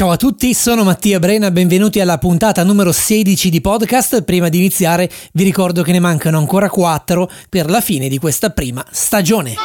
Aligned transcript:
Ciao 0.00 0.12
a 0.12 0.16
tutti, 0.16 0.54
sono 0.54 0.82
Mattia 0.82 1.18
Brena, 1.18 1.50
benvenuti 1.50 2.00
alla 2.00 2.16
puntata 2.16 2.64
numero 2.64 2.90
16 2.90 3.50
di 3.50 3.60
podcast. 3.60 4.22
Prima 4.22 4.48
di 4.48 4.56
iniziare 4.56 5.10
vi 5.34 5.44
ricordo 5.44 5.82
che 5.82 5.92
ne 5.92 6.00
mancano 6.00 6.38
ancora 6.38 6.70
4 6.70 7.30
per 7.50 7.68
la 7.68 7.82
fine 7.82 8.08
di 8.08 8.16
questa 8.16 8.48
prima 8.48 8.82
stagione. 8.90 9.56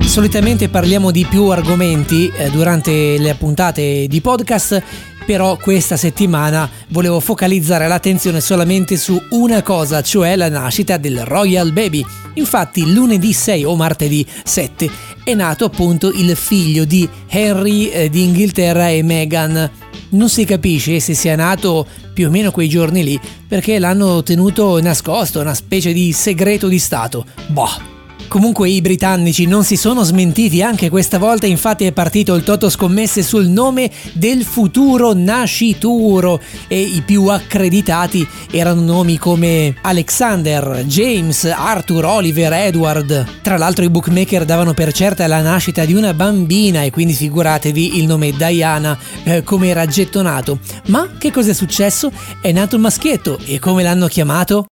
Solitamente 0.00 0.68
parliamo 0.68 1.12
di 1.12 1.24
più 1.26 1.44
argomenti 1.44 2.28
eh, 2.36 2.50
durante 2.50 3.18
le 3.18 3.36
puntate 3.36 4.08
di 4.08 4.20
podcast, 4.20 4.82
però 5.26 5.56
questa 5.56 5.96
settimana 5.96 6.70
volevo 6.88 7.18
focalizzare 7.18 7.88
l'attenzione 7.88 8.40
solamente 8.40 8.96
su 8.96 9.20
una 9.30 9.60
cosa, 9.62 10.00
cioè 10.00 10.36
la 10.36 10.48
nascita 10.48 10.96
del 10.96 11.24
Royal 11.24 11.72
Baby. 11.72 12.06
Infatti 12.34 12.92
lunedì 12.92 13.32
6 13.32 13.64
o 13.64 13.74
martedì 13.74 14.24
7 14.44 14.88
è 15.24 15.34
nato 15.34 15.64
appunto 15.64 16.12
il 16.12 16.36
figlio 16.36 16.84
di 16.84 17.08
Henry 17.28 17.88
eh, 17.88 18.08
di 18.08 18.22
Inghilterra 18.22 18.88
e 18.88 19.02
Meghan. 19.02 19.70
Non 20.10 20.28
si 20.28 20.44
capisce 20.44 21.00
se 21.00 21.14
sia 21.14 21.34
nato 21.34 21.84
più 22.14 22.28
o 22.28 22.30
meno 22.30 22.52
quei 22.52 22.68
giorni 22.68 23.02
lì 23.02 23.20
perché 23.48 23.80
l'hanno 23.80 24.22
tenuto 24.22 24.80
nascosto, 24.80 25.40
una 25.40 25.54
specie 25.54 25.92
di 25.92 26.12
segreto 26.12 26.68
di 26.68 26.78
Stato. 26.78 27.26
Boh. 27.48 27.95
Comunque 28.28 28.68
i 28.68 28.80
britannici 28.80 29.46
non 29.46 29.64
si 29.64 29.76
sono 29.76 30.02
smentiti 30.02 30.62
anche 30.62 30.90
questa 30.90 31.18
volta, 31.18 31.46
infatti 31.46 31.84
è 31.84 31.92
partito 31.92 32.34
il 32.34 32.42
Toto 32.42 32.68
scommesse 32.68 33.22
sul 33.22 33.46
nome 33.46 33.90
del 34.12 34.44
futuro 34.44 35.14
nascituro 35.14 36.40
e 36.66 36.80
i 36.80 37.02
più 37.02 37.28
accreditati 37.28 38.26
erano 38.50 38.82
nomi 38.82 39.16
come 39.16 39.74
Alexander, 39.80 40.84
James, 40.86 41.44
Arthur, 41.44 42.04
Oliver, 42.04 42.52
Edward. 42.52 43.40
Tra 43.42 43.56
l'altro 43.56 43.84
i 43.84 43.90
bookmaker 43.90 44.44
davano 44.44 44.74
per 44.74 44.92
certa 44.92 45.26
la 45.26 45.40
nascita 45.40 45.84
di 45.84 45.94
una 45.94 46.12
bambina 46.12 46.82
e 46.82 46.90
quindi 46.90 47.14
figuratevi 47.14 47.98
il 47.98 48.06
nome 48.06 48.32
Diana 48.32 48.98
eh, 49.24 49.42
come 49.42 49.68
era 49.68 49.86
gettonato. 49.86 50.58
Ma 50.88 51.10
che 51.18 51.30
cosa 51.30 51.50
è 51.50 51.54
successo? 51.54 52.10
È 52.40 52.52
nato 52.52 52.76
un 52.76 52.82
maschietto 52.82 53.38
e 53.44 53.58
come 53.58 53.82
l'hanno 53.82 54.08
chiamato? 54.08 54.66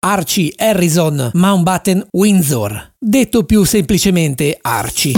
Archie 0.00 0.52
Harrison 0.56 1.32
Mountbatten 1.34 2.06
Windsor, 2.12 2.92
detto 2.96 3.42
più 3.42 3.64
semplicemente 3.64 4.56
Archie. 4.62 5.16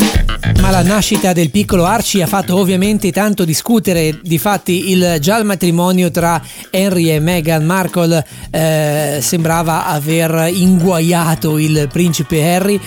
Ma 0.58 0.70
la 0.70 0.82
nascita 0.82 1.34
del 1.34 1.50
piccolo 1.50 1.84
Archie 1.84 2.22
ha 2.22 2.26
fatto 2.26 2.56
ovviamente 2.56 3.12
tanto 3.12 3.44
discutere, 3.44 4.18
difatti 4.22 4.90
il 4.90 5.18
già 5.20 5.42
matrimonio 5.42 6.10
tra 6.10 6.42
Henry 6.70 7.10
e 7.10 7.20
Meghan 7.20 7.62
Markle 7.62 8.26
eh, 8.50 9.18
sembrava 9.20 9.84
aver 9.84 10.48
inguaiato 10.50 11.58
il 11.58 11.86
principe 11.92 12.42
Harry 12.42 12.80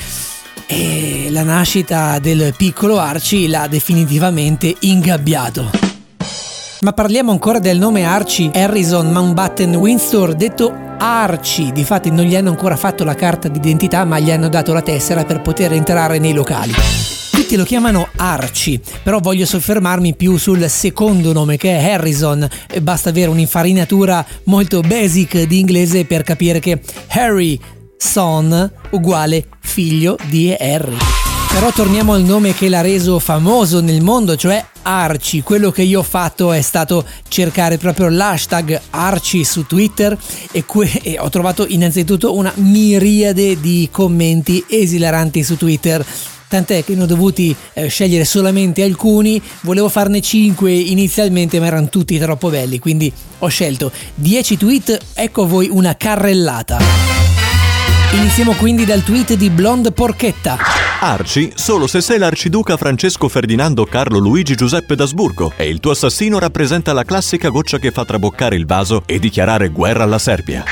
e 0.66 1.27
la 1.30 1.44
nascita 1.44 2.17
del 2.17 2.55
piccolo 2.58 2.97
Archie 2.97 3.47
l'ha 3.47 3.67
definitivamente 3.67 4.75
ingabbiato. 4.80 5.69
Ma 6.80 6.91
parliamo 6.91 7.31
ancora 7.31 7.59
del 7.59 7.77
nome 7.77 8.03
Archie 8.03 8.49
Harrison 8.52 9.11
Mountbatten 9.11 9.75
Windsor, 9.75 10.33
detto 10.33 10.91
Arci, 11.06 11.73
difatti 11.73 12.09
non 12.12 12.23
gli 12.23 12.34
hanno 12.34 12.52
ancora 12.52 12.78
fatto 12.78 13.04
la 13.04 13.14
carta 13.14 13.50
d'identità 13.50 14.06
ma 14.06 14.20
gli 14.20 14.32
hanno 14.32 14.48
dato 14.48 14.72
la 14.72 14.82
tessera 14.82 15.26
per 15.26 15.42
poter 15.42 15.73
entrare 15.73 16.18
nei 16.18 16.32
locali. 16.32 16.72
Tutti 17.30 17.58
lo 17.58 17.66
chiamano 17.66 18.08
Arci, 18.16 18.80
però 19.04 19.20
voglio 19.20 19.45
soffermarmi 19.45 20.16
più 20.16 20.38
sul 20.38 20.70
secondo 20.70 21.34
nome 21.34 21.58
che 21.58 21.78
è 21.78 21.92
Harrison. 21.92 22.48
Basta 22.82 23.10
avere 23.10 23.30
un'infarinatura 23.32 24.26
molto 24.45 24.80
basic 24.80 25.42
di 25.42 25.60
inglese 25.60 26.06
per 26.06 26.23
capire 26.23 26.60
che 26.60 26.80
Harry 27.10 27.60
Son 27.98 28.72
uguale 28.92 29.48
figlio 29.60 30.16
di 30.30 30.56
Harry. 30.58 31.23
Però 31.54 31.72
torniamo 31.72 32.14
al 32.14 32.23
nome 32.23 32.56
che 32.56 32.68
l'ha 32.68 32.82
reso 32.82 33.20
famoso 33.20 33.80
nel 33.80 34.02
mondo, 34.02 34.36
cioè 34.36 34.66
Arci. 34.82 35.44
Quello 35.44 35.70
che 35.70 35.84
io 35.84 36.00
ho 36.00 36.04
fatto 36.04 36.52
è 36.52 36.62
stato 36.62 37.06
cercare 37.28 37.78
proprio 37.78 38.10
l'hashtag 38.10 38.82
Arci 38.90 39.44
su 39.45 39.68
Twitter 39.68 40.18
e, 40.52 40.66
que- 40.66 41.00
e 41.04 41.20
ho 41.20 41.30
trovato 41.30 41.66
innanzitutto 41.68 42.36
una 42.36 42.52
miriade 42.56 43.60
di 43.60 43.88
commenti 43.92 44.66
esilaranti 44.67 45.44
su 45.44 45.55
Twitter 45.55 46.04
tant'è 46.48 46.83
che 46.83 46.95
ne 46.95 47.04
ho 47.04 47.05
dovuti 47.08 47.56
eh, 47.73 47.88
scegliere 47.88 48.26
solamente 48.26 48.83
alcuni, 48.83 49.42
volevo 49.61 49.89
farne 49.89 50.22
5 50.22 50.72
inizialmente 50.72 51.60
ma 51.60 51.66
erano 51.66 51.89
tutti 51.89 52.20
troppo 52.20 52.50
belli, 52.50 52.77
quindi 52.77 53.11
ho 53.39 53.48
scelto 53.48 53.92
10 54.14 54.58
tweet, 54.58 55.00
ecco 55.16 55.44
a 55.44 55.48
voi 55.48 55.67
una 55.72 55.95
carrellata. 55.95 56.77
Iniziamo 58.11 58.54
quindi 58.54 58.86
dal 58.86 59.04
tweet 59.04 59.33
di 59.33 59.50
Blonde 59.50 59.92
Porchetta. 59.92 60.83
Arci 61.03 61.52
solo 61.55 61.86
se 61.86 61.99
sei 61.99 62.17
l'arciduca 62.17 62.77
Francesco 62.77 63.27
Ferdinando 63.27 63.83
Carlo 63.83 64.19
Luigi 64.19 64.55
Giuseppe 64.55 64.95
d'Asburgo 64.95 65.52
e 65.58 65.67
il 65.67 65.81
tuo 65.81 65.91
assassino 65.91 66.39
rappresenta 66.39 66.93
la 66.93 67.03
classica 67.03 67.49
goccia 67.49 67.77
che 67.77 67.91
fa 67.91 68.05
traboccare 68.05 68.55
il 68.55 68.65
vaso 68.65 69.03
e 69.05 69.19
dichiarare 69.19 69.67
guerra 69.67 70.03
alla 70.03 70.17
Serbia. 70.17 70.64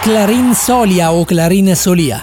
Clarin 0.00 0.54
Solia 0.54 1.10
o 1.10 1.24
Clarin 1.24 1.74
Solia. 1.74 2.20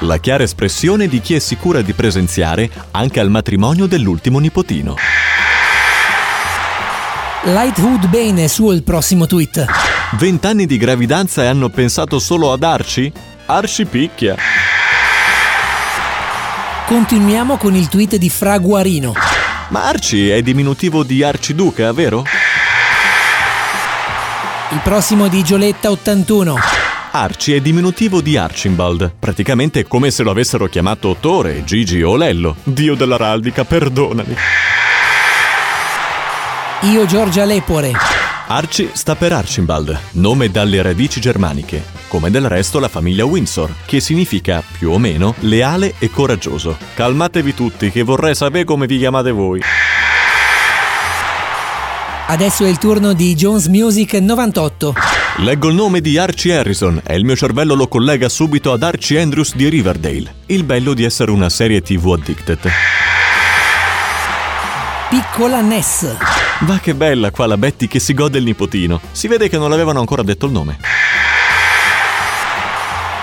La 0.00 0.18
chiara 0.18 0.44
espressione 0.44 1.08
di 1.08 1.20
chi 1.20 1.34
è 1.34 1.40
sicura 1.40 1.80
di 1.82 1.92
presenziare 1.92 2.70
anche 2.92 3.18
al 3.18 3.28
matrimonio 3.28 3.86
dell'ultimo 3.86 4.38
nipotino. 4.38 4.94
Lightwood 7.42 8.06
Bene 8.06 8.46
su 8.46 8.70
il 8.70 8.84
prossimo 8.84 9.26
tweet. 9.26 9.64
Vent'anni 10.12 10.66
di 10.66 10.76
gravidanza 10.76 11.42
e 11.42 11.46
hanno 11.46 11.68
pensato 11.68 12.20
solo 12.20 12.52
ad 12.52 12.62
Arci? 12.62 13.12
Arci 13.46 13.86
picchia. 13.86 14.65
Continuiamo 16.86 17.56
con 17.56 17.74
il 17.74 17.88
tweet 17.88 18.14
di 18.14 18.30
Fraguarino. 18.30 19.12
Ma 19.70 19.88
Arci 19.88 20.28
è 20.30 20.40
diminutivo 20.40 21.02
di 21.02 21.20
Arciduca, 21.24 21.92
vero? 21.92 22.22
Il 24.70 24.80
prossimo 24.84 25.26
di 25.26 25.42
Gioletta 25.42 25.90
81. 25.90 26.54
Arci 27.10 27.54
è 27.54 27.60
diminutivo 27.60 28.20
di 28.20 28.36
Archibald, 28.36 29.14
praticamente 29.18 29.84
come 29.88 30.12
se 30.12 30.22
lo 30.22 30.30
avessero 30.30 30.66
chiamato 30.66 31.16
Tore, 31.18 31.64
Gigi 31.64 32.02
o 32.02 32.14
Lello. 32.14 32.54
Dio 32.62 32.94
dell'araldica, 32.94 33.64
perdonami. 33.64 34.36
Io 36.82 37.04
Giorgia 37.06 37.44
Lepore. 37.44 38.15
Arci 38.48 38.90
sta 38.92 39.16
per 39.16 39.32
Archibald, 39.32 39.98
nome 40.12 40.52
dalle 40.52 40.80
radici 40.80 41.20
germaniche, 41.20 41.84
come 42.06 42.30
del 42.30 42.48
resto 42.48 42.78
la 42.78 42.88
famiglia 42.88 43.24
Windsor, 43.24 43.74
che 43.84 43.98
significa 43.98 44.62
più 44.78 44.92
o 44.92 44.98
meno 44.98 45.34
leale 45.40 45.94
e 45.98 46.10
coraggioso. 46.10 46.76
Calmatevi 46.94 47.54
tutti, 47.54 47.90
che 47.90 48.04
vorrei 48.04 48.36
sapere 48.36 48.62
come 48.62 48.86
vi 48.86 48.98
chiamate 48.98 49.32
voi. 49.32 49.60
Adesso 52.28 52.64
è 52.64 52.68
il 52.68 52.78
turno 52.78 53.14
di 53.14 53.34
Jones 53.34 53.66
Music 53.66 54.14
98. 54.14 54.94
Leggo 55.38 55.68
il 55.68 55.74
nome 55.74 56.00
di 56.00 56.16
Archie 56.16 56.56
Harrison 56.56 57.02
e 57.04 57.16
il 57.16 57.24
mio 57.24 57.34
cervello 57.34 57.74
lo 57.74 57.88
collega 57.88 58.28
subito 58.28 58.72
ad 58.72 58.84
Archie 58.84 59.20
Andrews 59.20 59.56
di 59.56 59.68
Riverdale. 59.68 60.34
Il 60.46 60.62
bello 60.62 60.94
di 60.94 61.02
essere 61.02 61.32
una 61.32 61.48
serie 61.48 61.82
TV 61.82 62.12
addicted. 62.12 62.70
Piccola 65.10 65.60
Ness. 65.62 66.35
Va 66.60 66.78
che 66.78 66.94
bella 66.94 67.30
qua 67.30 67.46
la 67.46 67.58
Betty 67.58 67.86
che 67.86 67.98
si 67.98 68.14
gode 68.14 68.38
il 68.38 68.44
nipotino. 68.44 69.00
Si 69.12 69.28
vede 69.28 69.48
che 69.48 69.58
non 69.58 69.68
l'avevano 69.68 70.00
ancora 70.00 70.22
detto 70.22 70.46
il 70.46 70.52
nome. 70.52 70.78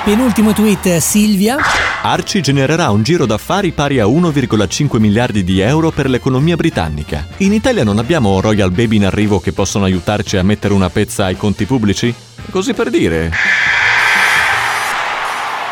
Penultimo 0.04 0.54
tweet, 0.54 0.98
Silvia. 0.98 1.58
Arci 2.04 2.42
genererà 2.42 2.92
un 2.92 3.02
giro 3.02 3.26
d'affari 3.26 3.72
pari 3.72 4.00
a 4.00 4.06
1,5 4.06 5.00
miliardi 5.00 5.44
di 5.44 5.62
euro 5.62 5.90
per 5.92 6.10
l'economia 6.10 6.56
britannica. 6.56 7.28
In 7.38 7.54
Italia 7.54 7.84
non 7.84 7.98
abbiamo 7.98 8.40
Royal 8.42 8.72
Baby 8.72 8.98
in 8.98 9.06
arrivo 9.06 9.40
che 9.40 9.54
possono 9.54 9.86
aiutarci 9.86 10.38
a 10.38 10.44
mettere 10.44 10.74
una 10.74 10.90
pezza 10.90 11.26
ai 11.26 11.38
conti 11.38 11.66
pubblici? 11.66 12.14
Così 12.52 12.74
per 12.74 12.90
dire. 12.90 13.32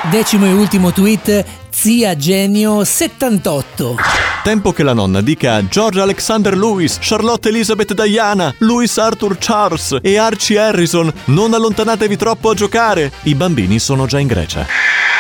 Decimo 0.10 0.46
e 0.46 0.54
ultimo 0.54 0.92
tweet, 0.92 1.46
Zia 1.70 2.16
Genio 2.16 2.84
78. 2.84 4.31
Tempo 4.44 4.72
che 4.72 4.82
la 4.82 4.94
nonna 4.94 5.22
dica 5.22 5.64
George 5.68 6.02
Alexander 6.02 6.58
Lewis, 6.58 6.98
Charlotte 7.00 7.50
Elizabeth 7.50 7.94
Diana, 7.94 8.52
Louis 8.60 8.98
Arthur 8.98 9.38
Charles 9.38 10.00
e 10.02 10.18
Archie 10.18 10.58
Harrison, 10.58 11.14
non 11.26 11.54
allontanatevi 11.54 12.18
troppo 12.18 12.50
a 12.50 12.56
giocare. 12.56 13.12
I 13.24 13.36
bambini 13.36 13.78
sono 13.78 14.08
già 14.08 14.18
in 14.18 14.28
Grecia. 14.28 15.11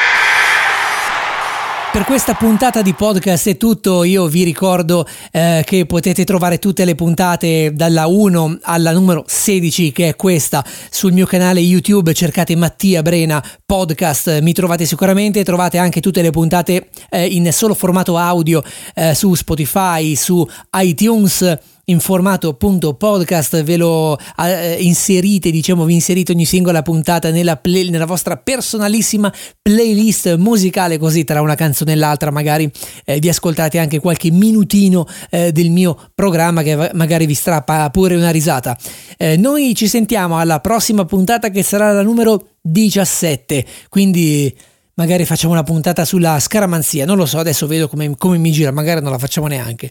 Per 1.91 2.05
questa 2.05 2.35
puntata 2.35 2.81
di 2.81 2.93
podcast 2.93 3.49
è 3.49 3.57
tutto, 3.57 4.05
io 4.05 4.27
vi 4.27 4.45
ricordo 4.45 5.05
eh, 5.29 5.61
che 5.65 5.85
potete 5.85 6.23
trovare 6.23 6.57
tutte 6.57 6.85
le 6.85 6.95
puntate 6.95 7.73
dalla 7.73 8.07
1 8.07 8.59
alla 8.61 8.93
numero 8.93 9.25
16 9.27 9.91
che 9.91 10.07
è 10.07 10.15
questa 10.15 10.63
sul 10.89 11.11
mio 11.11 11.25
canale 11.25 11.59
YouTube, 11.59 12.13
cercate 12.13 12.55
Mattia 12.55 13.01
Brena 13.01 13.43
podcast, 13.65 14.39
mi 14.39 14.53
trovate 14.53 14.85
sicuramente, 14.85 15.43
trovate 15.43 15.79
anche 15.79 15.99
tutte 15.99 16.21
le 16.21 16.29
puntate 16.29 16.87
eh, 17.09 17.25
in 17.25 17.51
solo 17.51 17.73
formato 17.73 18.15
audio 18.15 18.63
eh, 18.95 19.13
su 19.13 19.35
Spotify, 19.35 20.15
su 20.15 20.47
iTunes 20.77 21.59
in 21.85 21.99
formato 21.99 22.49
appunto 22.49 22.93
podcast, 22.93 23.63
ve 23.63 23.77
lo 23.77 24.17
eh, 24.37 24.77
inserite, 24.79 25.51
diciamo, 25.51 25.85
vi 25.85 25.93
inserite 25.93 26.31
ogni 26.31 26.45
singola 26.45 26.81
puntata 26.81 27.31
nella, 27.31 27.57
play, 27.57 27.89
nella 27.89 28.05
vostra 28.05 28.37
personalissima 28.37 29.33
playlist 29.61 30.35
musicale, 30.35 30.97
così 30.97 31.23
tra 31.23 31.41
una 31.41 31.55
canzone 31.55 31.93
e 31.93 31.95
l'altra 31.95 32.31
magari 32.31 32.71
eh, 33.05 33.19
vi 33.19 33.29
ascoltate 33.29 33.79
anche 33.79 33.99
qualche 33.99 34.31
minutino 34.31 35.07
eh, 35.29 35.51
del 35.51 35.71
mio 35.71 35.97
programma 36.13 36.61
che 36.61 36.91
magari 36.93 37.25
vi 37.25 37.33
strappa 37.33 37.89
pure 37.89 38.15
una 38.15 38.31
risata. 38.31 38.77
Eh, 39.17 39.37
noi 39.37 39.73
ci 39.75 39.87
sentiamo 39.87 40.37
alla 40.37 40.59
prossima 40.59 41.05
puntata 41.05 41.49
che 41.49 41.63
sarà 41.63 41.91
la 41.91 42.03
numero 42.03 42.49
17, 42.61 43.65
quindi 43.89 44.53
magari 44.95 45.25
facciamo 45.25 45.53
una 45.53 45.63
puntata 45.63 46.05
sulla 46.05 46.39
scaramanzia, 46.39 47.05
non 47.05 47.17
lo 47.17 47.25
so, 47.25 47.39
adesso 47.39 47.65
vedo 47.67 47.87
come, 47.87 48.15
come 48.17 48.37
mi 48.37 48.51
gira, 48.51 48.71
magari 48.71 49.01
non 49.01 49.11
la 49.11 49.17
facciamo 49.17 49.47
neanche. 49.47 49.89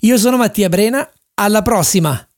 Io 0.00 0.16
sono 0.18 0.36
Mattia 0.36 0.68
Brena, 0.68 1.08
alla 1.34 1.62
prossima! 1.62 2.31